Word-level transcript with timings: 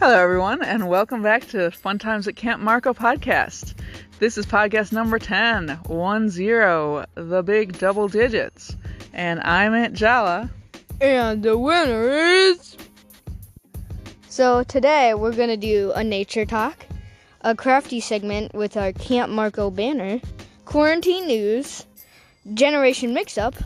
Hello, 0.00 0.16
everyone, 0.16 0.62
and 0.62 0.88
welcome 0.88 1.22
back 1.24 1.48
to 1.48 1.72
Fun 1.72 1.98
Times 1.98 2.28
at 2.28 2.36
Camp 2.36 2.62
Marco 2.62 2.94
podcast. 2.94 3.74
This 4.20 4.38
is 4.38 4.46
podcast 4.46 4.92
number 4.92 5.18
10, 5.18 5.70
1 5.70 6.28
0, 6.30 7.04
the 7.16 7.42
big 7.42 7.76
double 7.80 8.06
digits. 8.06 8.76
And 9.12 9.40
I'm 9.40 9.74
Aunt 9.74 9.94
Jala. 9.94 10.50
And 11.00 11.42
the 11.42 11.58
winner 11.58 12.10
is. 12.10 12.76
So 14.28 14.62
today 14.62 15.14
we're 15.14 15.34
gonna 15.34 15.56
do 15.56 15.90
a 15.96 16.04
nature 16.04 16.46
talk, 16.46 16.86
a 17.40 17.56
crafty 17.56 17.98
segment 17.98 18.54
with 18.54 18.76
our 18.76 18.92
Camp 18.92 19.32
Marco 19.32 19.68
banner, 19.68 20.20
quarantine 20.64 21.26
news, 21.26 21.84
generation 22.54 23.14
mix-up, 23.14 23.56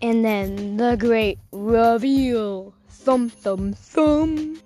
and 0.00 0.24
then 0.24 0.78
the 0.78 0.96
great 0.96 1.38
reveal. 1.52 2.72
Thumb 2.88 3.28
thumb 3.28 3.74
thumb. 3.74 4.58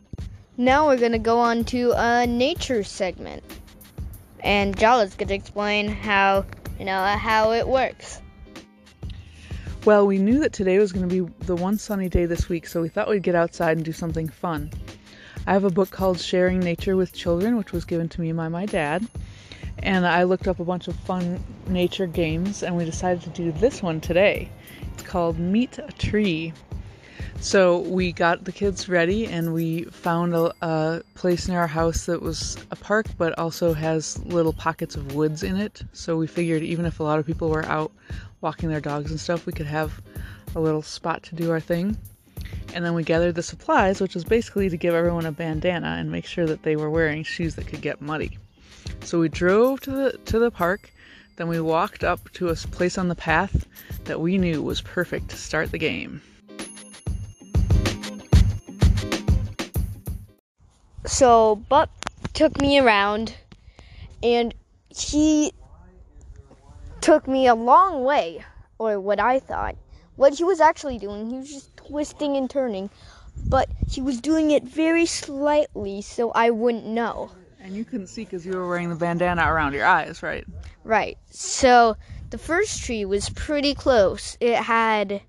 Now 0.59 0.87
we're 0.87 0.97
gonna 0.97 1.19
go 1.19 1.39
on 1.39 1.65
to 1.65 1.93
a 1.97 2.27
nature 2.27 2.83
segment, 2.83 3.43
and 4.41 4.75
Jala's 4.77 5.15
gonna 5.15 5.35
explain 5.35 5.89
how 5.89 6.47
you 6.79 6.87
know 6.87 6.99
how 6.99 7.53
it 7.53 7.69
works. 7.69 8.23
Well, 9.85 10.07
we 10.07 10.19
knew 10.19 10.41
that 10.41 10.53
today 10.53 10.79
was 10.79 10.93
going 10.93 11.09
to 11.09 11.23
be 11.25 11.33
the 11.45 11.55
one 11.55 11.79
sunny 11.79 12.09
day 12.09 12.27
this 12.27 12.49
week, 12.49 12.67
so 12.67 12.83
we 12.83 12.89
thought 12.89 13.09
we'd 13.09 13.23
get 13.23 13.37
outside 13.37 13.77
and 13.77 13.85
do 13.85 13.93
something 13.93 14.29
fun. 14.29 14.73
I 15.47 15.53
have 15.53 15.63
a 15.63 15.71
book 15.71 15.91
called 15.91 16.19
Sharing 16.19 16.59
Nature 16.59 16.97
with 16.97 17.13
Children, 17.13 17.57
which 17.57 17.71
was 17.71 17.85
given 17.85 18.09
to 18.09 18.21
me 18.21 18.33
by 18.33 18.49
my 18.49 18.67
dad. 18.67 19.07
And 19.79 20.05
I 20.05 20.25
looked 20.25 20.49
up 20.49 20.59
a 20.59 20.65
bunch 20.65 20.89
of 20.89 20.97
fun 20.97 21.39
nature 21.69 22.09
games, 22.09 22.65
and 22.65 22.77
we 22.77 22.85
decided 22.85 23.23
to 23.23 23.31
do 23.31 23.53
this 23.53 23.81
one 23.81 24.01
today. 24.01 24.51
It's 24.95 25.05
called 25.05 25.39
Meet 25.39 25.79
a 25.79 25.93
Tree. 25.93 26.53
So 27.41 27.79
we 27.79 28.13
got 28.13 28.45
the 28.45 28.53
kids 28.53 28.89
ready, 28.89 29.27
and 29.27 29.55
we 29.55 29.85
found 29.85 30.35
a, 30.35 30.53
a 30.63 31.03
place 31.15 31.47
near 31.47 31.61
our 31.61 31.67
house 31.67 32.07
that 32.07 32.21
was 32.21 32.57
a 32.71 32.77
park, 32.77 33.07
but 33.19 33.39
also 33.39 33.73
has 33.73 34.19
little 34.25 34.53
pockets 34.53 34.97
of 34.97 35.15
woods 35.15 35.43
in 35.43 35.57
it. 35.57 35.83
So 35.93 36.17
we 36.17 36.27
figured 36.27 36.63
even 36.63 36.87
if 36.87 36.99
a 36.99 37.03
lot 37.05 37.19
of 37.19 37.27
people 37.27 37.49
were 37.49 37.65
out 37.67 37.93
walking 38.41 38.69
their 38.69 38.81
dogs 38.81 39.11
and 39.11 39.21
stuff, 39.21 39.47
we 39.47 39.53
could 39.53 39.67
have 39.67 40.01
a 40.55 40.61
little 40.61 40.83
spot 40.83 41.23
to 41.25 41.35
do 41.35 41.51
our 41.51 41.61
thing. 41.61 41.97
And 42.75 42.85
then 42.85 42.95
we 42.95 43.05
gathered 43.05 43.35
the 43.35 43.43
supplies, 43.43 44.01
which 44.01 44.15
was 44.15 44.25
basically 44.25 44.69
to 44.69 44.77
give 44.77 44.95
everyone 44.95 45.27
a 45.27 45.33
bandana 45.33 45.97
and 45.99 46.11
make 46.11 46.27
sure 46.27 46.47
that 46.47 46.63
they 46.63 46.77
were 46.77 46.91
wearing 46.91 47.23
shoes 47.23 47.55
that 47.55 47.67
could 47.67 47.81
get 47.81 48.01
muddy. 48.01 48.39
So 49.03 49.21
we 49.21 49.29
drove 49.29 49.81
to 49.83 49.91
the 49.91 50.19
to 50.27 50.39
the 50.39 50.51
park, 50.51 50.93
then 51.37 51.49
we 51.49 51.61
walked 51.61 52.03
up 52.03 52.33
to 52.35 52.49
a 52.49 52.55
place 52.55 52.99
on 52.99 53.09
the 53.09 53.15
path 53.15 53.67
that 54.05 54.21
we 54.21 54.39
knew 54.39 54.63
was 54.63 54.81
perfect 54.81 55.31
to 55.31 55.37
start 55.37 55.71
the 55.71 55.79
game. 55.79 56.23
So 61.07 61.57
Bup 61.69 61.91
took 62.35 62.61
me 62.61 62.79
around 62.79 63.35
and 64.23 64.55
he 64.89 65.53
took 67.01 67.29
me 67.29 67.47
a 67.47 67.55
long 67.55 68.03
way, 68.03 68.45
or 68.79 68.99
what 68.99 69.21
I 69.21 69.39
thought. 69.39 69.77
What 70.17 70.35
he 70.35 70.45
was 70.45 70.61
actually 70.61 70.99
doing, 70.99 71.31
he 71.31 71.37
was 71.37 71.49
just 71.49 71.77
twisting 71.77 72.37
and 72.37 72.51
turning, 72.51 72.91
but 73.49 73.69
he 73.89 74.01
was 74.01 74.21
doing 74.21 74.51
it 74.51 74.65
very 74.65 75.07
slightly 75.07 76.03
so 76.03 76.33
I 76.33 76.51
wouldn't 76.51 76.87
know. 76.87 77.31
And 77.61 77.75
you 77.77 77.85
couldn't 77.85 78.09
see 78.09 78.25
because 78.25 78.45
you 78.45 78.53
were 78.57 78.69
wearing 78.69 78.89
the 78.89 78.97
bandana 78.97 79.53
around 79.53 79.75
your 79.75 79.87
eyes, 79.87 80.23
right? 80.23 80.45
Right. 80.85 81.19
So 81.31 81.97
the 82.31 82.39
first 82.39 82.83
tree 82.83 83.05
was 83.05 83.29
pretty 83.31 83.75
close. 83.75 84.37
It 84.41 84.57
had, 84.57 85.21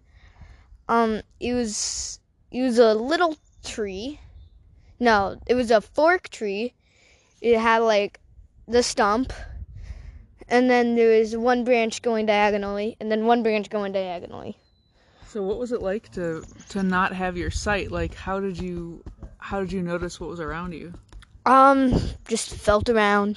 um, 0.88 1.22
it 1.40 1.54
was, 1.54 2.20
it 2.52 2.62
was 2.62 2.80
a 2.80 2.94
little 2.94 3.38
tree. 3.64 4.20
No, 5.00 5.40
it 5.48 5.56
was 5.56 5.72
a 5.72 5.82
fork 5.82 6.30
tree. 6.30 6.74
It 7.42 7.60
had 7.60 7.80
like 7.80 8.20
the 8.68 8.84
stump 8.84 9.32
and 10.50 10.70
then 10.70 10.96
there 10.96 11.20
was 11.20 11.36
one 11.36 11.64
branch 11.64 12.02
going 12.02 12.26
diagonally, 12.26 12.96
and 13.00 13.12
then 13.12 13.26
one 13.26 13.44
branch 13.44 13.70
going 13.70 13.92
diagonally. 13.92 14.58
So 15.28 15.44
what 15.44 15.60
was 15.60 15.72
it 15.72 15.82
like 15.82 16.12
to 16.14 16.44
to 16.70 16.84
not 16.84 17.14
have 17.14 17.38
your 17.38 17.52
sight? 17.52 17.92
Like 17.92 18.16
how 18.16 18.40
did 18.40 18.58
you 18.58 19.04
how 19.40 19.60
did 19.60 19.72
you 19.72 19.82
notice 19.82 20.20
what 20.20 20.30
was 20.30 20.40
around 20.40 20.74
you? 20.74 20.94
Um, 21.46 22.00
just 22.28 22.54
felt 22.54 22.90
around. 22.90 23.36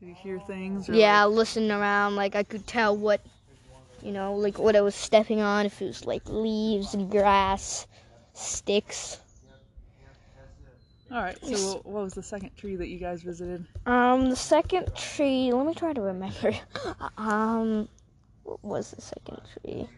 Did 0.00 0.08
you 0.08 0.14
hear 0.14 0.40
things? 0.40 0.88
yeah, 0.88 1.24
like... 1.24 1.36
listen 1.36 1.70
around. 1.70 2.16
Like 2.16 2.34
I 2.34 2.42
could 2.42 2.66
tell 2.66 2.96
what, 2.96 3.20
you 4.02 4.12
know, 4.12 4.34
like 4.34 4.58
what 4.58 4.74
I 4.74 4.80
was 4.80 4.94
stepping 4.94 5.40
on. 5.40 5.66
If 5.66 5.80
it 5.80 5.86
was 5.86 6.06
like 6.06 6.22
leaves 6.28 6.94
and 6.94 7.08
grass, 7.10 7.86
sticks. 8.34 9.20
All 11.10 11.22
right. 11.22 11.38
So, 11.44 11.80
what 11.84 12.02
was 12.02 12.14
the 12.14 12.22
second 12.22 12.56
tree 12.56 12.76
that 12.76 12.88
you 12.88 12.98
guys 12.98 13.22
visited? 13.22 13.64
Um, 13.86 14.28
the 14.28 14.36
second 14.36 14.94
tree. 14.96 15.52
Let 15.52 15.66
me 15.66 15.74
try 15.74 15.92
to 15.92 16.00
remember. 16.00 16.52
um, 17.18 17.88
what 18.42 18.62
was 18.64 18.90
the 18.90 19.00
second 19.00 19.40
tree? 19.62 19.88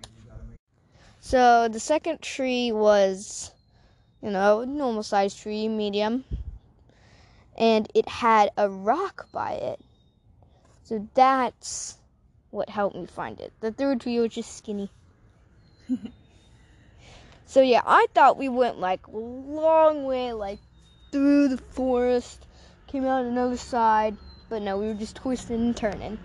So 1.20 1.68
the 1.68 1.80
second 1.80 2.22
tree 2.22 2.72
was, 2.72 3.50
you 4.22 4.30
know, 4.30 4.64
normal 4.64 5.02
size 5.02 5.34
tree, 5.34 5.68
medium, 5.68 6.24
and 7.56 7.90
it 7.94 8.08
had 8.08 8.50
a 8.56 8.70
rock 8.70 9.28
by 9.32 9.52
it. 9.52 9.80
So 10.84 11.06
that's 11.14 11.98
what 12.50 12.70
helped 12.70 12.96
me 12.96 13.04
find 13.06 13.40
it. 13.40 13.52
The 13.60 13.72
third 13.72 14.00
tree 14.00 14.18
was 14.20 14.32
just 14.32 14.56
skinny. 14.56 14.90
so 17.46 17.60
yeah, 17.60 17.82
I 17.84 18.06
thought 18.14 18.38
we 18.38 18.48
went 18.48 18.78
like 18.78 19.06
a 19.06 19.16
long 19.16 20.04
way, 20.04 20.32
like 20.32 20.60
through 21.10 21.48
the 21.48 21.58
forest, 21.58 22.46
came 22.86 23.04
out 23.04 23.24
another 23.24 23.56
side, 23.56 24.16
but 24.48 24.62
no, 24.62 24.78
we 24.78 24.86
were 24.86 24.94
just 24.94 25.16
twisting 25.16 25.56
and 25.56 25.76
turning. 25.76 26.18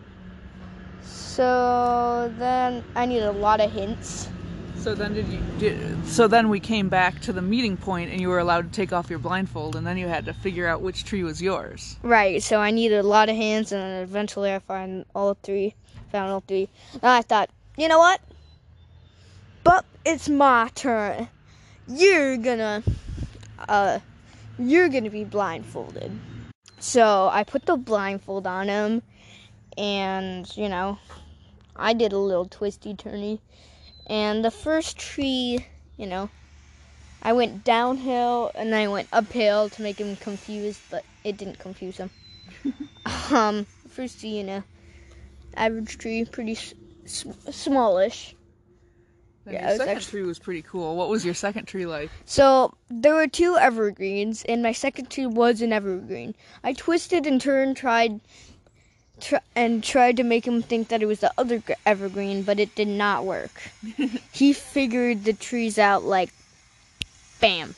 So 1.01 2.33
then 2.38 2.83
I 2.95 3.05
needed 3.05 3.27
a 3.27 3.31
lot 3.31 3.59
of 3.59 3.72
hints. 3.72 4.29
So 4.75 4.93
then 4.93 5.13
did 5.13 5.27
you 5.29 5.39
did, 5.59 6.05
so 6.05 6.27
then 6.27 6.49
we 6.49 6.59
came 6.59 6.89
back 6.89 7.22
to 7.22 7.31
the 7.31 7.41
meeting 7.41 7.77
point 7.77 8.11
and 8.11 8.19
you 8.19 8.27
were 8.27 8.39
allowed 8.39 8.72
to 8.72 8.75
take 8.75 8.91
off 8.91 9.09
your 9.09 9.19
blindfold 9.19 9.77
and 9.77 9.88
then 9.88 9.97
you 9.97 10.07
had 10.09 10.25
to 10.25 10.33
figure 10.33 10.67
out 10.67 10.81
which 10.81 11.05
tree 11.05 11.23
was 11.23 11.41
yours. 11.41 11.95
Right, 12.03 12.43
so 12.43 12.59
I 12.59 12.72
needed 12.72 12.99
a 12.99 13.07
lot 13.07 13.29
of 13.29 13.35
hints 13.38 13.72
and 13.72 14.03
eventually 14.03 14.53
I 14.53 14.59
found 14.59 15.05
all 15.16 15.38
three 15.41 15.75
found 16.13 16.31
all 16.31 16.43
three. 16.47 16.69
And 16.93 17.05
I 17.11 17.22
thought, 17.22 17.49
you 17.75 17.89
know 17.89 17.97
what? 17.97 18.22
But 19.66 19.83
it's 20.05 20.29
my 20.29 20.69
turn. 20.75 21.27
You're 21.88 22.38
gonna 22.38 22.83
uh 23.67 23.99
you're 24.58 24.90
gonna 24.90 25.09
be 25.09 25.24
blindfolded. 25.24 26.12
So 26.80 27.30
I 27.31 27.44
put 27.44 27.66
the 27.66 27.78
blindfold 27.78 28.46
on 28.46 28.68
him, 28.68 29.02
and 29.78 30.46
you 30.58 30.69
know, 30.69 30.97
I 31.75 31.94
did 31.94 32.14
a 32.14 32.18
little 32.18 32.46
twisty 32.46 32.94
turny. 32.94 33.40
And 34.08 34.44
the 34.44 34.52
first 34.52 34.97
tree, 34.97 35.66
you 35.97 36.06
know, 36.08 36.30
I 37.22 37.31
went 37.34 37.64
downhill 37.64 38.52
and 38.53 38.75
I 38.75 38.90
went 38.90 39.08
uphill 39.14 39.69
to 39.69 39.81
make 39.81 39.97
him 39.97 40.18
confused, 40.18 40.81
but 40.90 41.06
it 41.24 41.38
didn't 41.38 41.59
confuse 41.59 41.97
him. 41.97 42.09
um, 43.31 43.66
first 43.88 44.20
tree, 44.20 44.31
you 44.31 44.44
know, 44.44 44.64
average 45.56 45.97
tree, 45.97 46.25
pretty 46.25 46.53
s- 46.53 46.74
smallish. 47.50 48.35
Then 49.45 49.55
yeah, 49.55 49.69
your 49.69 49.77
second 49.77 49.97
actually... 49.97 50.11
tree 50.11 50.27
was 50.27 50.39
pretty 50.39 50.61
cool. 50.61 50.95
What 50.95 51.09
was 51.09 51.25
your 51.25 51.33
second 51.33 51.65
tree 51.65 51.85
like? 51.85 52.09
So 52.25 52.73
there 52.89 53.13
were 53.13 53.27
two 53.27 53.57
evergreens, 53.57 54.43
and 54.43 54.63
my 54.63 54.71
second 54.71 55.09
tree 55.09 55.25
was 55.25 55.61
an 55.61 55.73
evergreen. 55.73 56.35
I 56.63 56.73
twisted 56.73 57.25
and 57.27 57.41
turned, 57.41 57.75
tried, 57.75 58.21
tr- 59.19 59.35
and 59.55 59.83
tried 59.83 60.17
to 60.17 60.23
make 60.23 60.47
him 60.47 60.61
think 60.61 60.87
that 60.87 61.01
it 61.01 61.07
was 61.07 61.19
the 61.19 61.33
other 61.37 61.61
evergreen, 61.85 62.43
but 62.43 62.59
it 62.59 62.73
did 62.75 62.87
not 62.87 63.25
work. 63.25 63.71
he 64.31 64.53
figured 64.53 65.23
the 65.23 65.34
trees 65.34 65.78
out 65.78 66.03
like, 66.03 66.29
bam. 67.41 67.75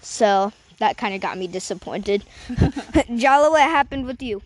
So 0.00 0.52
that 0.78 0.96
kind 0.96 1.14
of 1.14 1.20
got 1.20 1.38
me 1.38 1.48
disappointed. 1.48 2.24
Jala, 3.16 3.50
what 3.50 3.62
happened 3.62 4.06
with 4.06 4.22
you? 4.22 4.42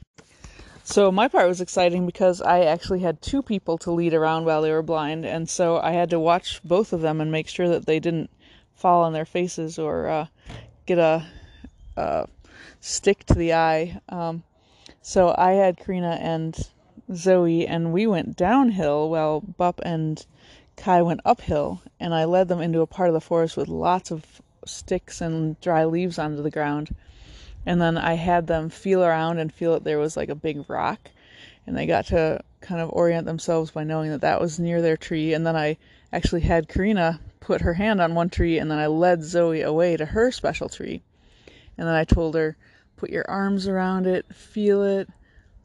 So 0.84 1.12
my 1.12 1.28
part 1.28 1.46
was 1.46 1.60
exciting 1.60 2.06
because 2.06 2.42
I 2.42 2.64
actually 2.64 3.00
had 3.00 3.22
two 3.22 3.40
people 3.40 3.78
to 3.78 3.92
lead 3.92 4.14
around 4.14 4.44
while 4.44 4.62
they 4.62 4.72
were 4.72 4.82
blind, 4.82 5.24
and 5.24 5.48
so 5.48 5.78
I 5.78 5.92
had 5.92 6.10
to 6.10 6.18
watch 6.18 6.60
both 6.64 6.92
of 6.92 7.02
them 7.02 7.20
and 7.20 7.30
make 7.30 7.46
sure 7.46 7.68
that 7.68 7.86
they 7.86 8.00
didn't 8.00 8.30
fall 8.74 9.04
on 9.04 9.12
their 9.12 9.24
faces 9.24 9.78
or 9.78 10.08
uh, 10.08 10.26
get 10.86 10.98
a, 10.98 11.24
a, 11.96 12.26
stick 12.80 13.24
to 13.26 13.34
the 13.34 13.54
eye. 13.54 14.00
Um, 14.08 14.42
so 15.00 15.32
I 15.38 15.52
had 15.52 15.78
Karina 15.78 16.18
and 16.20 16.58
Zoe, 17.14 17.64
and 17.64 17.92
we 17.92 18.08
went 18.08 18.36
downhill 18.36 19.08
while 19.08 19.40
Bup 19.40 19.80
and 19.84 20.26
Kai 20.76 21.02
went 21.02 21.20
uphill, 21.24 21.80
and 22.00 22.12
I 22.12 22.24
led 22.24 22.48
them 22.48 22.60
into 22.60 22.80
a 22.80 22.88
part 22.88 23.08
of 23.08 23.14
the 23.14 23.20
forest 23.20 23.56
with 23.56 23.68
lots 23.68 24.10
of 24.10 24.42
sticks 24.66 25.20
and 25.20 25.60
dry 25.60 25.84
leaves 25.84 26.18
onto 26.18 26.42
the 26.42 26.50
ground 26.50 26.92
and 27.66 27.80
then 27.80 27.96
I 27.96 28.14
had 28.14 28.46
them 28.46 28.68
feel 28.70 29.02
around 29.02 29.38
and 29.38 29.52
feel 29.52 29.74
that 29.74 29.84
there 29.84 29.98
was 29.98 30.16
like 30.16 30.28
a 30.28 30.34
big 30.34 30.68
rock, 30.68 31.00
and 31.66 31.76
they 31.76 31.86
got 31.86 32.06
to 32.06 32.40
kind 32.60 32.80
of 32.80 32.90
orient 32.92 33.26
themselves 33.26 33.70
by 33.70 33.84
knowing 33.84 34.10
that 34.10 34.20
that 34.20 34.40
was 34.40 34.58
near 34.58 34.82
their 34.82 34.96
tree. 34.96 35.34
And 35.34 35.46
then 35.46 35.56
I 35.56 35.76
actually 36.12 36.42
had 36.42 36.68
Karina 36.68 37.20
put 37.40 37.60
her 37.60 37.74
hand 37.74 38.00
on 38.00 38.14
one 38.14 38.30
tree, 38.30 38.58
and 38.58 38.70
then 38.70 38.78
I 38.78 38.86
led 38.86 39.22
Zoe 39.22 39.62
away 39.62 39.96
to 39.96 40.06
her 40.06 40.30
special 40.30 40.68
tree. 40.68 41.02
And 41.76 41.86
then 41.86 41.94
I 41.94 42.04
told 42.04 42.34
her, 42.34 42.56
put 42.96 43.10
your 43.10 43.28
arms 43.28 43.66
around 43.66 44.06
it, 44.06 44.32
feel 44.34 44.82
it, 44.82 45.08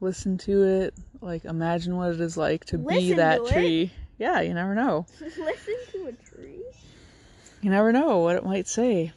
listen 0.02 0.38
to 0.40 0.64
it, 0.64 0.94
like 1.22 1.46
imagine 1.46 1.96
what 1.96 2.12
it 2.12 2.22
is 2.22 2.38
like 2.38 2.66
to 2.66 2.78
be 2.78 3.14
that 3.14 3.38
to 3.38 3.46
it? 3.46 3.54
tree. 3.54 3.92
Yeah, 4.18 4.42
you 4.42 4.54
never 4.54 4.74
know. 4.74 5.06
Listen 5.22 5.76
to 5.92 6.08
a 6.08 6.12
tree. 6.36 6.64
You 7.62 7.70
never 7.70 7.92
know 7.92 8.20
what 8.20 8.36
it 8.36 8.44
might 8.44 8.68
say. 8.68 9.12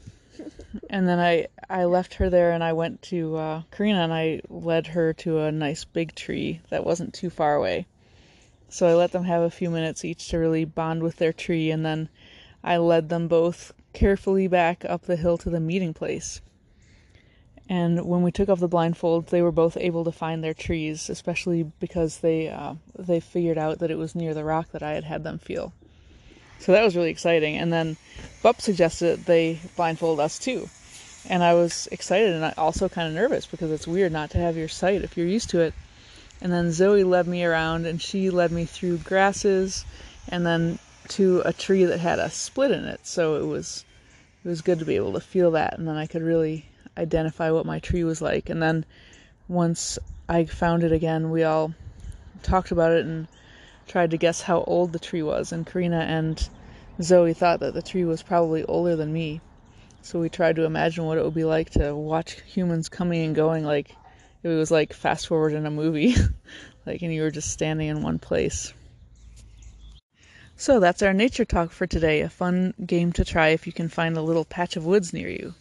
And 0.88 1.08
then 1.08 1.18
I 1.18 1.48
I 1.68 1.84
left 1.84 2.14
her 2.14 2.30
there 2.30 2.52
and 2.52 2.62
I 2.62 2.72
went 2.72 3.02
to 3.02 3.36
uh, 3.36 3.62
Karina 3.70 4.00
and 4.00 4.12
I 4.12 4.40
led 4.48 4.88
her 4.88 5.12
to 5.14 5.40
a 5.40 5.52
nice 5.52 5.84
big 5.84 6.14
tree 6.14 6.60
that 6.70 6.84
wasn't 6.84 7.14
too 7.14 7.30
far 7.30 7.54
away. 7.54 7.86
So 8.68 8.86
I 8.86 8.94
let 8.94 9.12
them 9.12 9.24
have 9.24 9.42
a 9.42 9.50
few 9.50 9.70
minutes 9.70 10.04
each 10.04 10.28
to 10.28 10.38
really 10.38 10.64
bond 10.64 11.02
with 11.02 11.16
their 11.16 11.32
tree 11.32 11.70
and 11.70 11.84
then 11.84 12.08
I 12.62 12.76
led 12.76 13.08
them 13.08 13.28
both 13.28 13.72
carefully 13.92 14.46
back 14.46 14.84
up 14.84 15.02
the 15.02 15.16
hill 15.16 15.38
to 15.38 15.50
the 15.50 15.60
meeting 15.60 15.94
place. 15.94 16.40
And 17.68 18.04
when 18.04 18.22
we 18.22 18.32
took 18.32 18.48
off 18.48 18.58
the 18.58 18.68
blindfolds, 18.68 19.28
they 19.28 19.42
were 19.42 19.52
both 19.52 19.76
able 19.76 20.04
to 20.04 20.10
find 20.10 20.42
their 20.42 20.54
trees, 20.54 21.08
especially 21.08 21.62
because 21.78 22.18
they 22.18 22.48
uh, 22.48 22.74
they 22.98 23.20
figured 23.20 23.58
out 23.58 23.78
that 23.78 23.92
it 23.92 23.98
was 23.98 24.16
near 24.16 24.34
the 24.34 24.44
rock 24.44 24.72
that 24.72 24.82
I 24.82 24.94
had 24.94 25.04
had 25.04 25.22
them 25.22 25.38
feel. 25.38 25.72
So 26.58 26.72
that 26.72 26.84
was 26.84 26.96
really 26.96 27.10
exciting. 27.10 27.56
And 27.56 27.72
then 27.72 27.96
Bup 28.42 28.60
suggested 28.60 29.24
they 29.24 29.60
blindfold 29.76 30.18
us 30.18 30.38
too. 30.38 30.68
And 31.28 31.42
I 31.42 31.52
was 31.52 31.88
excited 31.92 32.32
and 32.32 32.54
also 32.56 32.88
kind 32.88 33.06
of 33.06 33.14
nervous 33.14 33.44
because 33.44 33.70
it's 33.70 33.86
weird 33.86 34.12
not 34.12 34.30
to 34.30 34.38
have 34.38 34.56
your 34.56 34.68
sight 34.68 35.02
if 35.02 35.16
you're 35.16 35.26
used 35.26 35.50
to 35.50 35.60
it. 35.60 35.74
And 36.40 36.50
then 36.50 36.72
Zoe 36.72 37.04
led 37.04 37.26
me 37.26 37.44
around 37.44 37.84
and 37.84 38.00
she 38.00 38.30
led 38.30 38.50
me 38.50 38.64
through 38.64 38.98
grasses 38.98 39.84
and 40.28 40.46
then 40.46 40.78
to 41.08 41.42
a 41.44 41.52
tree 41.52 41.84
that 41.84 42.00
had 42.00 42.18
a 42.18 42.30
split 42.30 42.70
in 42.70 42.84
it. 42.84 43.06
So 43.06 43.36
it 43.36 43.46
was 43.46 43.84
it 44.42 44.48
was 44.48 44.62
good 44.62 44.78
to 44.78 44.86
be 44.86 44.96
able 44.96 45.12
to 45.12 45.20
feel 45.20 45.50
that 45.50 45.78
and 45.78 45.86
then 45.86 45.96
I 45.96 46.06
could 46.06 46.22
really 46.22 46.64
identify 46.96 47.50
what 47.50 47.66
my 47.66 47.78
tree 47.78 48.04
was 48.04 48.22
like. 48.22 48.48
And 48.48 48.62
then 48.62 48.86
once 49.48 49.98
I 50.28 50.46
found 50.46 50.82
it 50.82 50.92
again, 50.92 51.30
we 51.30 51.44
all 51.44 51.74
talked 52.42 52.70
about 52.70 52.92
it 52.92 53.04
and 53.04 53.28
tried 53.86 54.12
to 54.12 54.16
guess 54.16 54.40
how 54.40 54.62
old 54.62 54.92
the 54.92 54.98
tree 54.98 55.22
was. 55.22 55.52
And 55.52 55.66
Karina 55.66 55.98
and 55.98 56.48
Zoe 57.02 57.32
thought 57.34 57.60
that 57.60 57.74
the 57.74 57.82
tree 57.82 58.04
was 58.04 58.22
probably 58.22 58.64
older 58.64 58.96
than 58.96 59.12
me. 59.12 59.40
So 60.02 60.18
we 60.18 60.28
tried 60.28 60.56
to 60.56 60.64
imagine 60.64 61.04
what 61.04 61.18
it 61.18 61.24
would 61.24 61.34
be 61.34 61.44
like 61.44 61.70
to 61.70 61.94
watch 61.94 62.40
humans 62.42 62.88
coming 62.88 63.22
and 63.22 63.34
going 63.34 63.64
like 63.64 63.94
it 64.42 64.48
was 64.48 64.70
like 64.70 64.92
fast 64.92 65.26
forward 65.26 65.52
in 65.52 65.66
a 65.66 65.70
movie. 65.70 66.14
like 66.86 67.02
and 67.02 67.12
you 67.12 67.22
were 67.22 67.30
just 67.30 67.50
standing 67.50 67.88
in 67.88 68.02
one 68.02 68.18
place. 68.18 68.72
So 70.56 70.78
that's 70.78 71.02
our 71.02 71.14
nature 71.14 71.46
talk 71.46 71.70
for 71.70 71.86
today. 71.86 72.20
A 72.20 72.28
fun 72.28 72.74
game 72.84 73.12
to 73.12 73.24
try 73.24 73.48
if 73.48 73.66
you 73.66 73.72
can 73.72 73.88
find 73.88 74.16
a 74.16 74.22
little 74.22 74.44
patch 74.44 74.76
of 74.76 74.84
woods 74.84 75.12
near 75.12 75.28
you. 75.28 75.54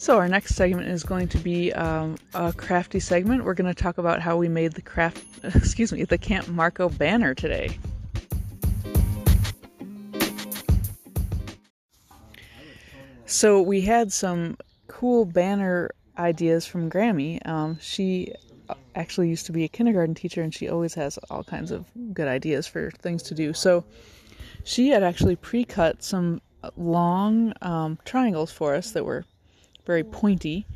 So 0.00 0.16
our 0.16 0.28
next 0.28 0.54
segment 0.54 0.86
is 0.86 1.02
going 1.02 1.26
to 1.26 1.38
be 1.38 1.72
um, 1.72 2.18
a 2.32 2.52
crafty 2.52 3.00
segment. 3.00 3.44
We're 3.44 3.54
going 3.54 3.74
to 3.74 3.82
talk 3.82 3.98
about 3.98 4.20
how 4.20 4.36
we 4.36 4.48
made 4.48 4.74
the 4.74 4.80
craft, 4.80 5.24
excuse 5.42 5.92
me, 5.92 6.04
the 6.04 6.16
Camp 6.16 6.46
Marco 6.46 6.88
banner 6.88 7.34
today. 7.34 7.76
So 13.26 13.60
we 13.60 13.80
had 13.80 14.12
some 14.12 14.56
cool 14.86 15.24
banner 15.24 15.90
ideas 16.16 16.64
from 16.64 16.88
Grammy. 16.88 17.44
Um, 17.44 17.76
she 17.80 18.32
actually 18.94 19.28
used 19.28 19.46
to 19.46 19.52
be 19.52 19.64
a 19.64 19.68
kindergarten 19.68 20.14
teacher, 20.14 20.42
and 20.42 20.54
she 20.54 20.68
always 20.68 20.94
has 20.94 21.18
all 21.28 21.42
kinds 21.42 21.72
of 21.72 21.86
good 22.14 22.28
ideas 22.28 22.68
for 22.68 22.92
things 22.92 23.24
to 23.24 23.34
do. 23.34 23.52
So 23.52 23.84
she 24.62 24.90
had 24.90 25.02
actually 25.02 25.34
pre-cut 25.34 26.04
some 26.04 26.40
long 26.76 27.52
um, 27.62 27.98
triangles 28.04 28.52
for 28.52 28.76
us 28.76 28.92
that 28.92 29.04
were 29.04 29.24
very 29.88 30.04
pointy, 30.04 30.66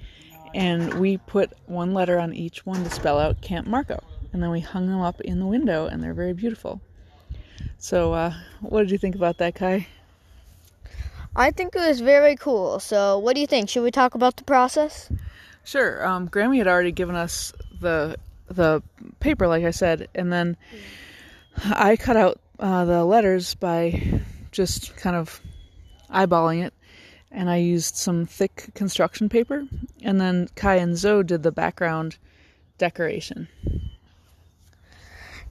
and 0.55 0.95
we 0.95 1.19
put 1.19 1.53
one 1.67 1.93
letter 1.93 2.19
on 2.19 2.33
each 2.33 2.65
one 2.65 2.83
to 2.83 2.91
spell 2.91 3.21
out 3.21 3.43
Camp 3.43 3.69
Marco. 3.69 4.03
And 4.33 4.43
then 4.43 4.51
we 4.51 4.61
hung 4.61 4.89
them 4.89 5.03
up 5.03 5.21
in 5.21 5.39
the 5.39 5.47
window, 5.47 5.87
and 5.87 6.03
they're 6.03 6.15
very 6.15 6.33
beautiful. 6.33 6.81
So, 7.79 8.15
uh, 8.15 8.33
what 8.61 8.81
did 8.81 8.91
you 8.91 8.97
think 8.97 9.15
about 9.15 9.37
that, 9.39 9.55
Kai? 9.55 9.87
I 11.37 11.51
think 11.51 11.77
it 11.77 11.87
was 11.87 12.01
very 12.01 12.37
cool. 12.37 12.81
So, 12.81 13.19
what 13.19 13.35
do 13.35 13.43
you 13.43 13.47
think? 13.47 13.69
Should 13.69 13.83
we 13.83 13.91
talk 13.91 14.15
about 14.15 14.37
the 14.37 14.45
process? 14.45 15.13
Sure. 15.63 16.05
Um, 16.07 16.29
Grammy 16.29 16.57
had 16.57 16.67
already 16.67 16.93
given 16.93 17.15
us 17.15 17.53
the 17.81 18.17
the 18.49 18.83
paper, 19.21 19.47
like 19.47 19.65
I 19.65 19.71
said, 19.73 20.09
and 20.15 20.33
then 20.33 20.57
I 21.65 21.97
cut 21.97 22.17
out 22.17 22.41
uh, 22.59 22.87
the 22.87 23.05
letters 23.05 23.55
by 23.55 24.23
just 24.53 24.97
kind 24.97 25.17
of 25.17 25.41
eyeballing 26.11 26.65
it, 26.65 26.75
and 27.33 27.51
I 27.51 27.57
used 27.57 27.97
some 27.97 28.27
thick 28.27 28.69
construction 28.75 29.29
paper, 29.29 29.67
and 30.03 30.21
then 30.21 30.49
Kai 30.55 30.77
and 30.77 30.97
Zoe 30.97 31.25
did 31.25 31.43
the 31.43 31.53
background 31.53 32.19
decoration. 32.79 33.49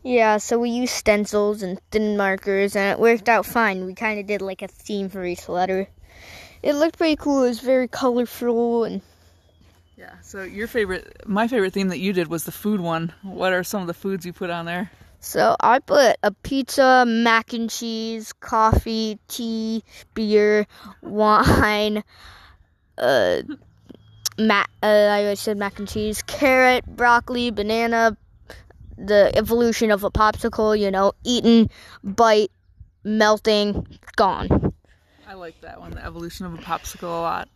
Yeah, 0.03 0.37
so 0.37 0.57
we 0.57 0.69
used 0.69 0.93
stencils 0.93 1.61
and 1.61 1.79
thin 1.91 2.17
markers, 2.17 2.75
and 2.75 2.91
it 2.91 2.99
worked 2.99 3.29
out 3.29 3.45
fine. 3.45 3.85
We 3.85 3.93
kind 3.93 4.19
of 4.19 4.25
did 4.25 4.41
like 4.41 4.61
a 4.61 4.67
theme 4.67 5.09
for 5.09 5.23
each 5.23 5.47
letter. 5.47 5.87
It 6.63 6.73
looked 6.73 6.97
pretty 6.97 7.15
cool. 7.15 7.43
It 7.43 7.49
was 7.49 7.59
very 7.59 7.87
colorful, 7.87 8.83
and 8.83 9.01
Yeah. 9.97 10.13
So 10.21 10.41
your 10.41 10.67
favorite, 10.67 11.27
my 11.27 11.47
favorite 11.47 11.73
theme 11.73 11.89
that 11.89 11.99
you 11.99 12.13
did 12.13 12.27
was 12.27 12.43
the 12.45 12.51
food 12.51 12.79
one. 12.79 13.13
What 13.21 13.53
are 13.53 13.63
some 13.63 13.81
of 13.81 13.87
the 13.87 13.93
foods 13.93 14.25
you 14.25 14.33
put 14.33 14.49
on 14.49 14.65
there? 14.65 14.91
So 15.21 15.55
I 15.59 15.77
put 15.79 16.17
a 16.23 16.31
pizza, 16.31 17.05
mac 17.07 17.53
and 17.53 17.69
cheese, 17.69 18.33
coffee, 18.33 19.19
tea, 19.27 19.83
beer, 20.15 20.65
wine, 21.01 22.03
uh, 22.97 23.41
ma- 24.39 24.65
uh, 24.81 25.09
I 25.11 25.33
said 25.35 25.57
mac 25.57 25.77
and 25.77 25.87
cheese, 25.87 26.23
carrot, 26.23 26.85
broccoli, 26.87 27.51
banana, 27.51 28.17
the 28.97 29.31
evolution 29.35 29.91
of 29.91 30.03
a 30.03 30.09
popsicle, 30.09 30.77
you 30.77 30.89
know, 30.89 31.13
eaten, 31.23 31.69
bite, 32.03 32.51
melting, 33.03 33.99
gone. 34.15 34.73
I 35.27 35.35
like 35.35 35.61
that 35.61 35.79
one, 35.79 35.91
the 35.91 36.03
evolution 36.03 36.47
of 36.47 36.55
a 36.55 36.57
popsicle, 36.57 37.03
a 37.03 37.21
lot. 37.21 37.49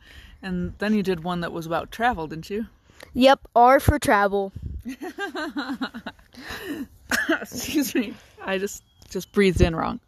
And 0.43 0.73
then 0.77 0.93
you 0.93 1.01
did 1.01 1.23
one 1.23 1.41
that 1.41 1.51
was 1.51 1.65
about 1.65 1.91
travel, 1.91 2.27
didn't 2.27 2.51
you? 2.51 2.67
Yep, 3.13 3.39
R 3.55 3.79
for 3.79 3.97
travel. 3.97 4.53
Excuse 7.41 7.95
me. 7.95 8.13
I 8.43 8.57
just 8.57 8.83
just 9.09 9.31
breathed 9.31 9.61
in 9.61 9.75
wrong. 9.75 9.99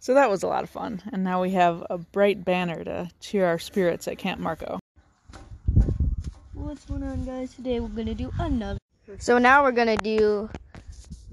So 0.00 0.14
that 0.14 0.30
was 0.30 0.42
a 0.42 0.46
lot 0.46 0.64
of 0.64 0.70
fun. 0.70 1.02
And 1.12 1.22
now 1.22 1.42
we 1.42 1.50
have 1.50 1.84
a 1.90 1.98
bright 1.98 2.44
banner 2.44 2.82
to 2.84 3.10
cheer 3.20 3.46
our 3.46 3.58
spirits 3.58 4.08
at 4.08 4.18
Camp 4.18 4.40
Marco. 4.40 4.80
What's 6.54 6.84
going 6.86 7.02
on, 7.02 7.24
guys? 7.24 7.54
Today 7.54 7.80
we're 7.80 7.88
gonna 7.88 8.14
do 8.14 8.32
another. 8.38 8.78
So 9.18 9.38
now 9.38 9.62
we're 9.62 9.72
gonna 9.72 9.96
do 9.96 10.48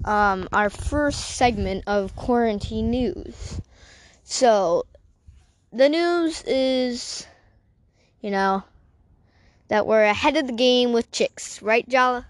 um, 0.04 0.48
our 0.52 0.70
first 0.70 1.36
segment 1.36 1.84
of 1.86 2.14
quarantine 2.14 2.90
news. 2.90 3.60
So 4.24 4.84
the 5.72 5.88
news 5.88 6.42
is, 6.46 7.26
you 8.20 8.30
know, 8.30 8.62
that 9.68 9.86
we're 9.86 10.04
ahead 10.04 10.36
of 10.36 10.46
the 10.46 10.52
game 10.52 10.92
with 10.92 11.10
chicks, 11.10 11.62
right, 11.62 11.88
Jala? 11.88 12.26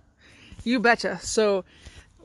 You 0.68 0.80
betcha. 0.80 1.18
So 1.22 1.64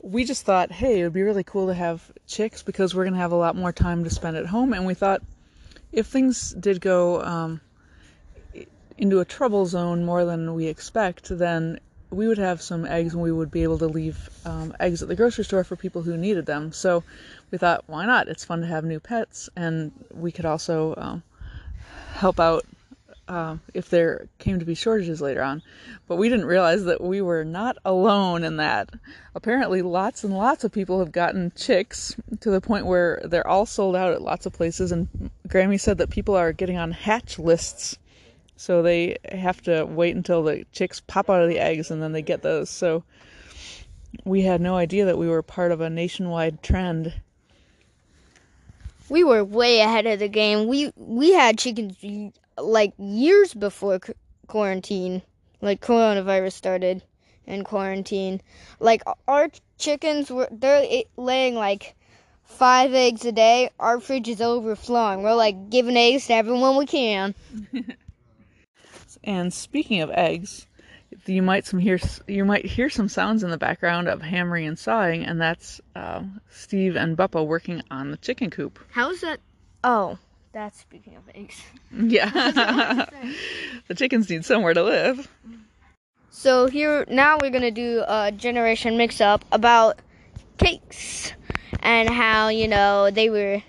we 0.02 0.26
just 0.26 0.44
thought, 0.44 0.70
hey, 0.70 1.00
it 1.00 1.04
would 1.04 1.14
be 1.14 1.22
really 1.22 1.44
cool 1.44 1.68
to 1.68 1.74
have 1.74 2.12
chicks 2.26 2.62
because 2.62 2.94
we're 2.94 3.04
going 3.04 3.14
to 3.14 3.20
have 3.20 3.32
a 3.32 3.36
lot 3.36 3.56
more 3.56 3.72
time 3.72 4.04
to 4.04 4.10
spend 4.10 4.36
at 4.36 4.44
home. 4.44 4.74
And 4.74 4.84
we 4.84 4.92
thought 4.92 5.22
if 5.92 6.08
things 6.08 6.50
did 6.50 6.82
go 6.82 7.22
um, 7.22 7.62
into 8.98 9.20
a 9.20 9.24
trouble 9.24 9.64
zone 9.64 10.04
more 10.04 10.26
than 10.26 10.52
we 10.52 10.66
expect, 10.66 11.30
then 11.30 11.80
we 12.10 12.28
would 12.28 12.36
have 12.36 12.60
some 12.60 12.84
eggs 12.84 13.14
and 13.14 13.22
we 13.22 13.32
would 13.32 13.50
be 13.50 13.62
able 13.62 13.78
to 13.78 13.86
leave 13.86 14.28
um, 14.44 14.76
eggs 14.78 15.00
at 15.02 15.08
the 15.08 15.16
grocery 15.16 15.44
store 15.44 15.64
for 15.64 15.74
people 15.74 16.02
who 16.02 16.14
needed 16.18 16.44
them. 16.44 16.70
So 16.70 17.02
we 17.50 17.56
thought, 17.56 17.84
why 17.86 18.04
not? 18.04 18.28
It's 18.28 18.44
fun 18.44 18.60
to 18.60 18.66
have 18.66 18.84
new 18.84 19.00
pets, 19.00 19.48
and 19.56 19.90
we 20.10 20.32
could 20.32 20.44
also 20.44 20.94
um, 20.98 21.22
help 22.12 22.38
out 22.38 22.66
um, 23.28 23.60
if 23.72 23.90
there 23.90 24.28
came 24.38 24.58
to 24.58 24.64
be 24.64 24.74
shortages 24.74 25.20
later 25.20 25.42
on. 25.42 25.62
But 26.06 26.16
we 26.16 26.28
didn't 26.28 26.46
realize 26.46 26.84
that 26.84 27.00
we 27.00 27.20
were 27.22 27.44
not 27.44 27.76
alone 27.84 28.44
in 28.44 28.58
that. 28.58 28.90
Apparently, 29.34 29.82
lots 29.82 30.24
and 30.24 30.36
lots 30.36 30.64
of 30.64 30.72
people 30.72 30.98
have 30.98 31.12
gotten 31.12 31.52
chicks 31.56 32.14
to 32.40 32.50
the 32.50 32.60
point 32.60 32.86
where 32.86 33.22
they're 33.24 33.46
all 33.46 33.66
sold 33.66 33.96
out 33.96 34.12
at 34.12 34.22
lots 34.22 34.46
of 34.46 34.52
places. 34.52 34.92
And 34.92 35.08
Grammy 35.48 35.80
said 35.80 35.98
that 35.98 36.10
people 36.10 36.34
are 36.34 36.52
getting 36.52 36.76
on 36.76 36.92
hatch 36.92 37.38
lists. 37.38 37.98
So 38.56 38.82
they 38.82 39.16
have 39.32 39.62
to 39.62 39.84
wait 39.84 40.14
until 40.14 40.42
the 40.42 40.64
chicks 40.72 41.00
pop 41.00 41.28
out 41.28 41.42
of 41.42 41.48
the 41.48 41.58
eggs 41.58 41.90
and 41.90 42.02
then 42.02 42.12
they 42.12 42.22
get 42.22 42.42
those. 42.42 42.70
So 42.70 43.02
we 44.24 44.42
had 44.42 44.60
no 44.60 44.76
idea 44.76 45.06
that 45.06 45.18
we 45.18 45.28
were 45.28 45.42
part 45.42 45.72
of 45.72 45.80
a 45.80 45.90
nationwide 45.90 46.62
trend. 46.62 47.14
We 49.08 49.24
were 49.24 49.44
way 49.44 49.80
ahead 49.80 50.06
of 50.06 50.18
the 50.18 50.28
game. 50.28 50.66
We 50.68 50.92
we 50.96 51.32
had 51.32 51.58
chickens 51.58 51.96
like 52.58 52.92
years 52.98 53.54
before 53.54 53.98
qu- 53.98 54.14
quarantine, 54.46 55.22
like 55.60 55.80
coronavirus 55.80 56.52
started, 56.52 57.02
in 57.46 57.64
quarantine. 57.64 58.40
Like 58.80 59.02
our 59.28 59.48
chickens 59.78 60.30
were 60.30 60.48
they're 60.50 61.02
laying 61.16 61.54
like 61.54 61.94
five 62.44 62.94
eggs 62.94 63.24
a 63.24 63.32
day. 63.32 63.70
Our 63.78 64.00
fridge 64.00 64.28
is 64.28 64.40
overflowing. 64.40 65.22
We're 65.22 65.34
like 65.34 65.70
giving 65.70 65.96
eggs 65.96 66.26
to 66.28 66.34
everyone 66.34 66.76
we 66.76 66.86
can. 66.86 67.34
And 69.26 69.52
speaking 69.54 70.02
of 70.02 70.10
eggs, 70.10 70.66
you 71.26 71.40
might 71.42 71.64
some 71.64 71.78
hear 71.78 71.98
you 72.28 72.44
might 72.44 72.66
hear 72.66 72.90
some 72.90 73.08
sounds 73.08 73.42
in 73.42 73.50
the 73.50 73.56
background 73.56 74.08
of 74.08 74.20
hammering 74.20 74.66
and 74.66 74.78
sawing, 74.78 75.24
and 75.24 75.40
that's 75.40 75.80
uh, 75.96 76.22
Steve 76.50 76.94
and 76.96 77.16
Buppa 77.16 77.44
working 77.46 77.82
on 77.90 78.10
the 78.10 78.18
chicken 78.18 78.50
coop. 78.50 78.78
How 78.90 79.10
is 79.10 79.22
that? 79.22 79.40
Oh, 79.82 80.18
that's 80.54 80.80
speaking 80.80 81.16
of 81.16 81.24
eggs. 81.34 81.60
Yeah, 81.92 82.30
the 83.88 83.94
chickens 83.94 84.30
need 84.30 84.44
somewhere 84.44 84.72
to 84.72 84.82
live. 84.82 85.28
So 86.30 86.68
here 86.68 87.04
now 87.08 87.38
we're 87.40 87.50
gonna 87.50 87.70
do 87.70 88.04
a 88.06 88.32
generation 88.32 88.96
mix 88.96 89.20
up 89.20 89.44
about 89.52 89.98
cakes 90.56 91.32
and 91.80 92.08
how 92.08 92.48
you 92.48 92.68
know 92.68 93.10
they 93.10 93.30
were 93.30 93.62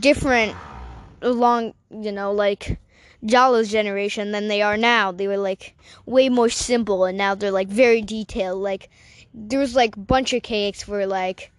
different 0.00 0.56
along 1.20 1.74
you 1.90 2.12
know 2.12 2.32
like 2.32 2.78
Jala's 3.24 3.70
generation 3.70 4.30
than 4.30 4.46
they 4.48 4.62
are 4.62 4.76
now. 4.76 5.10
They 5.10 5.26
were 5.26 5.36
like 5.36 5.76
way 6.06 6.28
more 6.28 6.48
simple 6.48 7.04
and 7.04 7.18
now 7.18 7.34
they're 7.34 7.50
like 7.50 7.68
very 7.68 8.02
detailed. 8.02 8.62
Like 8.62 8.88
there 9.34 9.58
was 9.58 9.74
like 9.74 9.94
bunch 9.96 10.32
of 10.32 10.42
cakes 10.42 10.86
where 10.86 11.06
like 11.06 11.50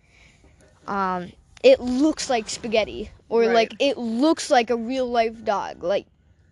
um 0.88 1.31
it 1.63 1.79
looks 1.79 2.29
like 2.29 2.49
spaghetti 2.49 3.09
or 3.27 3.41
Right. 3.41 3.53
like 3.53 3.73
it 3.79 3.97
looks 3.97 4.49
like 4.49 4.69
a 4.69 4.75
real 4.75 5.09
life 5.09 5.43
dog 5.43 5.83
like 5.83 6.05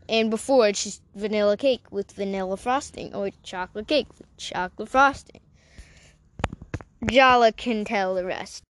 and 0.10 0.30
before 0.30 0.68
it's 0.68 0.84
just 0.84 1.02
vanilla 1.16 1.58
cake 1.58 1.84
with 1.92 2.12
vanilla 2.12 2.58
frosting 2.58 3.14
or 3.14 3.30
chocolate 3.44 3.88
cake 3.88 4.08
with 4.18 4.38
chocolate 4.38 4.90
frosting. 4.90 5.42
Jala 7.06 7.52
can 7.52 7.86
tell 7.86 8.16
the 8.16 8.26
rest. 8.26 8.64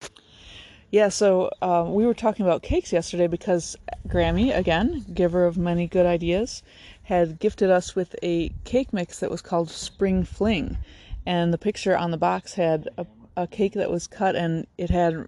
Yeah, 0.91 1.09
so 1.09 1.51
uh, 1.61 1.85
we 1.89 2.07
were 2.07 2.15
talking 2.15 2.47
about 2.47 2.63
cakes 2.63 2.93
yesterday 2.93 3.27
because 3.27 3.77
Grammy, 4.07 4.57
again, 4.57 5.05
giver 5.13 5.45
of 5.45 5.59
many 5.59 5.89
good 5.89 6.07
ideas, 6.07 6.63
had 7.03 7.41
gifted 7.41 7.69
us 7.69 7.97
with 7.97 8.15
a 8.23 8.51
cake 8.63 8.93
mix 8.93 9.19
that 9.19 9.31
was 9.31 9.43
called 9.43 9.71
Spring 9.71 10.23
Fling. 10.23 10.79
And 11.27 11.53
the 11.53 11.59
picture 11.59 11.97
on 11.97 12.13
the 12.13 12.17
box 12.17 12.55
had 12.55 12.89
a, 12.97 13.07
a 13.37 13.47
cake 13.47 13.73
that 13.75 13.91
was 13.91 14.07
cut 14.07 14.37
and 14.37 14.67
it 14.79 14.91
had 14.91 15.27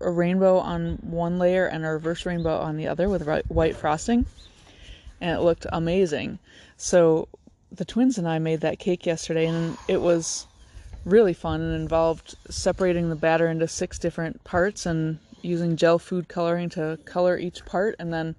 a 0.00 0.10
rainbow 0.10 0.58
on 0.58 0.96
one 1.02 1.38
layer 1.38 1.66
and 1.66 1.84
a 1.84 1.90
reverse 1.90 2.26
rainbow 2.26 2.58
on 2.58 2.76
the 2.76 2.88
other 2.88 3.08
with 3.08 3.26
white 3.48 3.76
frosting. 3.76 4.26
And 5.20 5.38
it 5.38 5.42
looked 5.42 5.66
amazing. 5.72 6.38
So 6.76 7.28
the 7.70 7.84
twins 7.84 8.18
and 8.18 8.28
I 8.28 8.38
made 8.38 8.60
that 8.60 8.78
cake 8.78 9.06
yesterday 9.06 9.46
and 9.46 9.76
it 9.88 10.00
was 10.00 10.46
really 11.04 11.34
fun 11.34 11.60
and 11.60 11.74
involved 11.74 12.34
separating 12.50 13.08
the 13.08 13.16
batter 13.16 13.48
into 13.48 13.68
six 13.68 13.98
different 13.98 14.42
parts 14.44 14.86
and 14.86 15.18
using 15.42 15.76
gel 15.76 15.98
food 15.98 16.28
coloring 16.28 16.70
to 16.70 16.98
color 17.04 17.38
each 17.38 17.64
part 17.66 17.94
and 17.98 18.12
then 18.12 18.34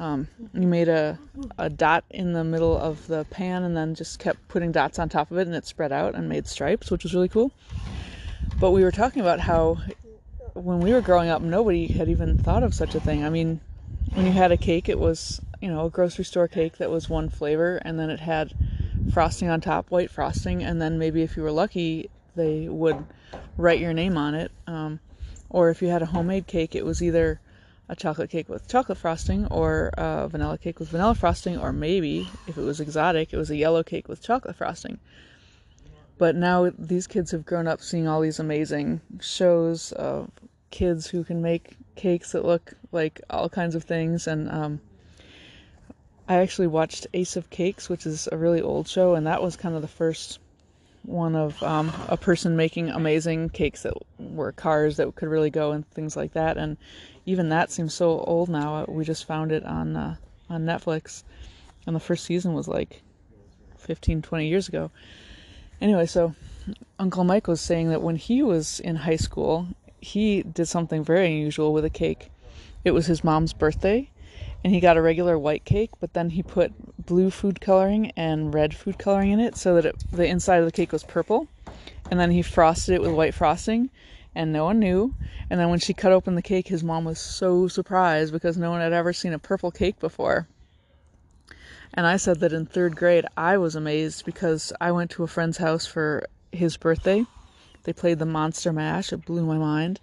um, 0.00 0.26
you 0.52 0.66
made 0.66 0.88
a, 0.88 1.16
a 1.58 1.70
dot 1.70 2.04
in 2.10 2.32
the 2.32 2.42
middle 2.42 2.76
of 2.76 3.06
the 3.06 3.24
pan 3.30 3.62
and 3.62 3.76
then 3.76 3.94
just 3.94 4.18
kept 4.18 4.48
putting 4.48 4.72
dots 4.72 4.98
on 4.98 5.08
top 5.08 5.30
of 5.30 5.38
it 5.38 5.46
and 5.46 5.54
it 5.54 5.64
spread 5.64 5.92
out 5.92 6.16
and 6.16 6.28
made 6.28 6.46
stripes 6.48 6.90
which 6.90 7.04
was 7.04 7.14
really 7.14 7.28
cool 7.28 7.52
but 8.60 8.70
we 8.70 8.82
were 8.82 8.92
talking 8.92 9.20
about 9.20 9.40
how 9.40 9.78
when 10.54 10.80
we 10.80 10.92
were 10.92 11.00
growing 11.00 11.28
up 11.28 11.42
nobody 11.42 11.86
had 11.86 12.08
even 12.08 12.36
thought 12.36 12.62
of 12.62 12.74
such 12.74 12.94
a 12.94 13.00
thing 13.00 13.24
i 13.24 13.30
mean 13.30 13.60
when 14.14 14.26
you 14.26 14.32
had 14.32 14.52
a 14.52 14.56
cake 14.56 14.88
it 14.88 14.98
was 14.98 15.40
you 15.60 15.68
know 15.68 15.86
a 15.86 15.90
grocery 15.90 16.24
store 16.24 16.48
cake 16.48 16.76
that 16.78 16.90
was 16.90 17.08
one 17.08 17.28
flavor 17.28 17.76
and 17.84 17.98
then 17.98 18.10
it 18.10 18.20
had 18.20 18.52
frosting 19.12 19.48
on 19.48 19.60
top, 19.60 19.90
white 19.90 20.10
frosting, 20.10 20.62
and 20.64 20.80
then 20.80 20.98
maybe 20.98 21.22
if 21.22 21.36
you 21.36 21.42
were 21.42 21.52
lucky, 21.52 22.08
they 22.34 22.66
would 22.68 23.04
write 23.58 23.78
your 23.78 23.92
name 23.92 24.16
on 24.16 24.34
it. 24.34 24.50
Um, 24.66 25.00
or 25.50 25.68
if 25.68 25.82
you 25.82 25.88
had 25.88 26.00
a 26.00 26.06
homemade 26.06 26.46
cake, 26.46 26.74
it 26.74 26.86
was 26.86 27.02
either 27.02 27.38
a 27.90 27.94
chocolate 27.94 28.30
cake 28.30 28.48
with 28.48 28.66
chocolate 28.68 28.96
frosting, 28.96 29.46
or 29.48 29.90
a 29.98 30.28
vanilla 30.28 30.56
cake 30.56 30.78
with 30.78 30.88
vanilla 30.88 31.14
frosting, 31.14 31.58
or 31.58 31.72
maybe 31.72 32.26
if 32.48 32.56
it 32.56 32.62
was 32.62 32.80
exotic, 32.80 33.32
it 33.32 33.36
was 33.36 33.50
a 33.50 33.56
yellow 33.56 33.82
cake 33.82 34.08
with 34.08 34.22
chocolate 34.22 34.56
frosting. 34.56 34.98
But 36.22 36.36
now 36.36 36.70
these 36.78 37.08
kids 37.08 37.32
have 37.32 37.44
grown 37.44 37.66
up 37.66 37.80
seeing 37.80 38.06
all 38.06 38.20
these 38.20 38.38
amazing 38.38 39.00
shows 39.20 39.90
of 39.90 40.30
kids 40.70 41.08
who 41.08 41.24
can 41.24 41.42
make 41.42 41.76
cakes 41.96 42.30
that 42.30 42.44
look 42.44 42.74
like 42.92 43.20
all 43.28 43.48
kinds 43.48 43.74
of 43.74 43.82
things, 43.82 44.28
and 44.28 44.48
um, 44.48 44.80
I 46.28 46.36
actually 46.36 46.68
watched 46.68 47.08
Ace 47.12 47.34
of 47.34 47.50
Cakes, 47.50 47.88
which 47.88 48.06
is 48.06 48.28
a 48.30 48.36
really 48.36 48.60
old 48.62 48.86
show, 48.86 49.16
and 49.16 49.26
that 49.26 49.42
was 49.42 49.56
kind 49.56 49.74
of 49.74 49.82
the 49.82 49.88
first 49.88 50.38
one 51.02 51.34
of 51.34 51.60
um, 51.60 51.92
a 52.06 52.16
person 52.16 52.54
making 52.54 52.90
amazing 52.90 53.48
cakes 53.48 53.82
that 53.82 53.94
were 54.20 54.52
cars 54.52 54.98
that 54.98 55.12
could 55.16 55.28
really 55.28 55.50
go 55.50 55.72
and 55.72 55.90
things 55.90 56.16
like 56.16 56.34
that. 56.34 56.56
And 56.56 56.76
even 57.26 57.48
that 57.48 57.72
seems 57.72 57.94
so 57.94 58.20
old 58.20 58.48
now. 58.48 58.84
We 58.86 59.04
just 59.04 59.24
found 59.24 59.50
it 59.50 59.64
on 59.64 59.96
uh, 59.96 60.14
on 60.48 60.66
Netflix, 60.66 61.24
and 61.84 61.96
the 61.96 62.06
first 62.08 62.24
season 62.24 62.52
was 62.52 62.68
like 62.68 63.02
15, 63.78 64.22
20 64.22 64.46
years 64.46 64.68
ago. 64.68 64.92
Anyway, 65.82 66.06
so 66.06 66.32
Uncle 67.00 67.24
Mike 67.24 67.48
was 67.48 67.60
saying 67.60 67.88
that 67.88 68.02
when 68.02 68.14
he 68.14 68.40
was 68.40 68.78
in 68.78 68.94
high 68.94 69.16
school, 69.16 69.66
he 70.00 70.44
did 70.44 70.68
something 70.68 71.02
very 71.02 71.26
unusual 71.26 71.72
with 71.72 71.84
a 71.84 71.90
cake. 71.90 72.30
It 72.84 72.92
was 72.92 73.06
his 73.06 73.24
mom's 73.24 73.52
birthday, 73.52 74.08
and 74.62 74.72
he 74.72 74.78
got 74.78 74.96
a 74.96 75.02
regular 75.02 75.36
white 75.36 75.64
cake, 75.64 75.90
but 75.98 76.12
then 76.12 76.30
he 76.30 76.42
put 76.44 76.72
blue 77.04 77.30
food 77.30 77.60
coloring 77.60 78.12
and 78.16 78.54
red 78.54 78.76
food 78.76 78.96
coloring 78.96 79.32
in 79.32 79.40
it 79.40 79.56
so 79.56 79.74
that 79.74 79.84
it, 79.84 80.04
the 80.12 80.24
inside 80.24 80.58
of 80.58 80.66
the 80.66 80.70
cake 80.70 80.92
was 80.92 81.02
purple. 81.02 81.48
And 82.12 82.20
then 82.20 82.30
he 82.30 82.42
frosted 82.42 82.94
it 82.94 83.02
with 83.02 83.10
white 83.10 83.34
frosting, 83.34 83.90
and 84.36 84.52
no 84.52 84.66
one 84.66 84.78
knew. 84.78 85.16
And 85.50 85.58
then 85.58 85.68
when 85.68 85.80
she 85.80 85.94
cut 85.94 86.12
open 86.12 86.36
the 86.36 86.42
cake, 86.42 86.68
his 86.68 86.84
mom 86.84 87.04
was 87.04 87.18
so 87.18 87.66
surprised 87.66 88.32
because 88.32 88.56
no 88.56 88.70
one 88.70 88.80
had 88.80 88.92
ever 88.92 89.12
seen 89.12 89.32
a 89.32 89.38
purple 89.40 89.72
cake 89.72 89.98
before. 89.98 90.46
And 91.94 92.06
I 92.06 92.16
said 92.16 92.40
that 92.40 92.52
in 92.52 92.66
third 92.66 92.96
grade, 92.96 93.26
I 93.36 93.58
was 93.58 93.76
amazed 93.76 94.24
because 94.24 94.72
I 94.80 94.92
went 94.92 95.10
to 95.12 95.24
a 95.24 95.28
friend's 95.28 95.58
house 95.58 95.86
for 95.86 96.24
his 96.50 96.76
birthday. 96.76 97.26
They 97.84 97.92
played 97.92 98.18
the 98.18 98.26
Monster 98.26 98.72
Mash, 98.72 99.12
it 99.12 99.26
blew 99.26 99.44
my 99.44 99.58
mind. 99.58 100.00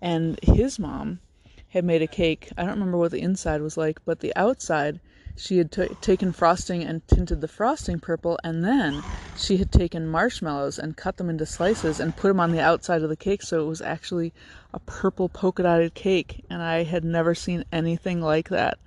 And 0.00 0.38
his 0.42 0.78
mom 0.78 1.20
had 1.68 1.84
made 1.84 2.02
a 2.02 2.06
cake. 2.06 2.50
I 2.56 2.62
don't 2.62 2.74
remember 2.74 2.98
what 2.98 3.12
the 3.12 3.22
inside 3.22 3.62
was 3.62 3.76
like, 3.76 4.04
but 4.04 4.20
the 4.20 4.34
outside, 4.34 5.00
she 5.36 5.58
had 5.58 5.70
t- 5.70 5.88
taken 6.00 6.32
frosting 6.32 6.82
and 6.82 7.06
tinted 7.06 7.40
the 7.40 7.48
frosting 7.48 8.00
purple, 8.00 8.38
and 8.42 8.64
then 8.64 9.02
she 9.36 9.56
had 9.56 9.70
taken 9.70 10.06
marshmallows 10.06 10.78
and 10.78 10.96
cut 10.96 11.16
them 11.16 11.30
into 11.30 11.46
slices 11.46 12.00
and 12.00 12.16
put 12.16 12.28
them 12.28 12.40
on 12.40 12.50
the 12.50 12.60
outside 12.60 13.02
of 13.02 13.08
the 13.08 13.16
cake, 13.16 13.42
so 13.42 13.62
it 13.62 13.68
was 13.68 13.80
actually 13.80 14.34
a 14.74 14.80
purple 14.80 15.28
polka 15.28 15.62
dotted 15.62 15.94
cake. 15.94 16.44
And 16.50 16.62
I 16.62 16.82
had 16.82 17.04
never 17.04 17.34
seen 17.34 17.64
anything 17.72 18.20
like 18.20 18.48
that. 18.50 18.78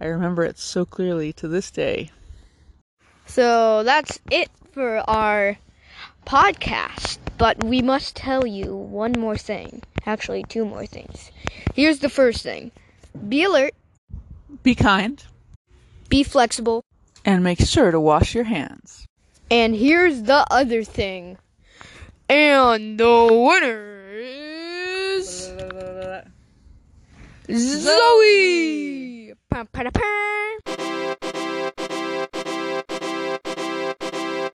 I 0.00 0.06
remember 0.06 0.44
it 0.44 0.58
so 0.58 0.84
clearly 0.84 1.32
to 1.34 1.48
this 1.48 1.70
day. 1.70 2.10
So 3.26 3.82
that's 3.82 4.18
it 4.30 4.48
for 4.72 5.02
our 5.10 5.58
podcast. 6.26 7.18
But 7.36 7.62
we 7.62 7.82
must 7.82 8.16
tell 8.16 8.46
you 8.46 8.74
one 8.74 9.12
more 9.18 9.36
thing. 9.36 9.82
Actually, 10.06 10.44
two 10.48 10.64
more 10.64 10.86
things. 10.86 11.30
Here's 11.74 11.98
the 12.00 12.08
first 12.08 12.42
thing 12.42 12.70
be 13.28 13.44
alert, 13.44 13.74
Be 14.62 14.74
kind 14.74 15.22
be 16.08 16.22
flexible, 16.22 16.82
and 17.24 17.44
make 17.44 17.60
sure 17.60 17.90
to 17.90 18.00
wash 18.00 18.34
your 18.34 18.44
hands. 18.44 19.04
and 19.50 19.74
here's 19.74 20.22
the 20.22 20.46
other 20.50 20.82
thing. 20.84 21.36
And 22.30 22.98
the 22.98 23.28
winner 23.30 24.06
is 24.12 25.50
Zoe! 27.50 29.17
Pum, 29.48 29.66
pa, 29.72 29.82
da, 29.82 29.90
pum. 29.90 30.37